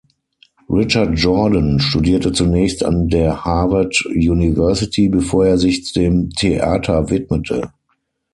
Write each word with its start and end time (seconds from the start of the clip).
Richard 0.67 1.13
Jordan 1.19 1.79
studierte 1.79 2.31
zunächst 2.33 2.83
an 2.83 3.07
der 3.07 3.45
Harvard 3.45 4.03
University, 4.07 5.09
bevor 5.09 5.45
er 5.45 5.59
sich 5.59 5.93
dem 5.93 6.31
Theater 6.31 7.11
widmete. 7.11 7.71